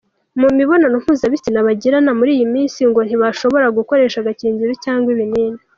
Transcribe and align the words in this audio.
Mu 0.39 0.47
mibonano 0.57 0.95
mpuzabitsina 1.03 1.59
bagirana 1.67 2.11
muri 2.19 2.31
iyi 2.35 2.45
minsi 2.55 2.79
ngo 2.89 2.99
ntibashobora 3.03 3.67
gukoresha 3.77 4.17
agakingirizo 4.19 4.77
cyangwa 4.85 5.09
ibinini. 5.15 5.59